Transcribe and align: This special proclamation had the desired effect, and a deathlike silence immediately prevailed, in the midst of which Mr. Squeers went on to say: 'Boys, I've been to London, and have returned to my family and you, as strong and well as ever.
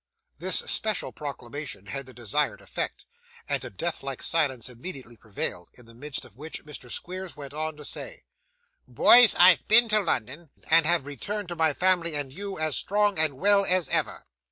This 0.39 0.55
special 0.61 1.11
proclamation 1.11 1.85
had 1.85 2.07
the 2.07 2.13
desired 2.15 2.59
effect, 2.59 3.05
and 3.47 3.63
a 3.63 3.69
deathlike 3.69 4.23
silence 4.23 4.67
immediately 4.67 5.15
prevailed, 5.15 5.69
in 5.75 5.85
the 5.85 5.93
midst 5.93 6.25
of 6.25 6.35
which 6.35 6.65
Mr. 6.65 6.89
Squeers 6.91 7.37
went 7.37 7.53
on 7.53 7.77
to 7.77 7.85
say: 7.85 8.23
'Boys, 8.87 9.35
I've 9.35 9.67
been 9.67 9.87
to 9.89 9.99
London, 9.99 10.49
and 10.71 10.87
have 10.87 11.05
returned 11.05 11.49
to 11.49 11.55
my 11.55 11.71
family 11.73 12.15
and 12.15 12.33
you, 12.33 12.57
as 12.57 12.75
strong 12.75 13.19
and 13.19 13.37
well 13.37 13.63
as 13.63 13.89
ever. 13.89 14.25